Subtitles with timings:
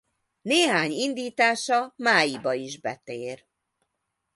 [0.41, 3.45] Néhány indítása Mályiba is betér.